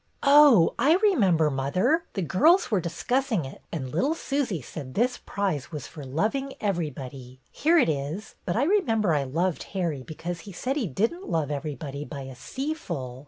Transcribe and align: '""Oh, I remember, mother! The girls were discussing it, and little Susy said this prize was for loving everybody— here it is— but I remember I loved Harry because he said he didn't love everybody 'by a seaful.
'""Oh, 0.43 0.73
I 0.79 0.95
remember, 0.95 1.51
mother! 1.51 2.05
The 2.13 2.23
girls 2.23 2.71
were 2.71 2.81
discussing 2.81 3.45
it, 3.45 3.61
and 3.71 3.91
little 3.91 4.15
Susy 4.15 4.59
said 4.59 4.95
this 4.95 5.19
prize 5.19 5.71
was 5.71 5.85
for 5.85 6.03
loving 6.03 6.53
everybody— 6.59 7.39
here 7.51 7.77
it 7.77 7.87
is— 7.87 8.33
but 8.47 8.55
I 8.55 8.63
remember 8.63 9.13
I 9.13 9.25
loved 9.25 9.61
Harry 9.77 10.01
because 10.01 10.39
he 10.39 10.53
said 10.53 10.75
he 10.75 10.87
didn't 10.87 11.29
love 11.29 11.51
everybody 11.51 12.03
'by 12.03 12.21
a 12.21 12.35
seaful. 12.35 13.19